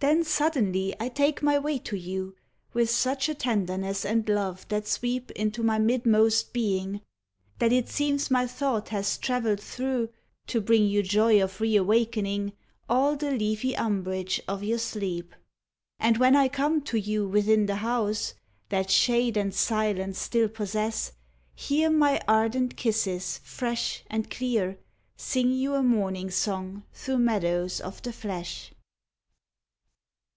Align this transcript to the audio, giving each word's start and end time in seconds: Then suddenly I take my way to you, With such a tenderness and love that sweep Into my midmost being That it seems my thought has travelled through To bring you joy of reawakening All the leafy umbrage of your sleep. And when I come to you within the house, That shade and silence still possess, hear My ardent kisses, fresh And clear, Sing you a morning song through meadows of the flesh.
Then 0.00 0.24
suddenly 0.24 0.94
I 1.00 1.08
take 1.08 1.42
my 1.42 1.58
way 1.58 1.78
to 1.80 1.96
you, 1.96 2.36
With 2.74 2.90
such 2.90 3.30
a 3.30 3.34
tenderness 3.34 4.04
and 4.04 4.28
love 4.28 4.66
that 4.68 4.86
sweep 4.86 5.30
Into 5.30 5.62
my 5.62 5.78
midmost 5.78 6.52
being 6.52 7.00
That 7.60 7.72
it 7.72 7.88
seems 7.88 8.30
my 8.30 8.46
thought 8.46 8.90
has 8.90 9.16
travelled 9.16 9.58
through 9.58 10.10
To 10.48 10.60
bring 10.60 10.86
you 10.86 11.02
joy 11.02 11.42
of 11.42 11.62
reawakening 11.62 12.52
All 12.90 13.16
the 13.16 13.30
leafy 13.32 13.74
umbrage 13.74 14.40
of 14.46 14.62
your 14.62 14.76
sleep. 14.78 15.34
And 15.98 16.18
when 16.18 16.36
I 16.36 16.48
come 16.48 16.82
to 16.82 17.00
you 17.00 17.26
within 17.26 17.64
the 17.64 17.76
house, 17.76 18.34
That 18.68 18.90
shade 18.90 19.38
and 19.38 19.52
silence 19.54 20.18
still 20.18 20.50
possess, 20.50 21.12
hear 21.54 21.88
My 21.88 22.20
ardent 22.28 22.76
kisses, 22.76 23.40
fresh 23.42 24.04
And 24.10 24.30
clear, 24.30 24.78
Sing 25.16 25.50
you 25.50 25.74
a 25.74 25.82
morning 25.82 26.30
song 26.30 26.82
through 26.92 27.18
meadows 27.18 27.80
of 27.80 28.02
the 28.02 28.12
flesh. 28.12 28.72